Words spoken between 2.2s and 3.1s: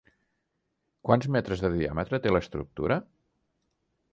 té l'estructura?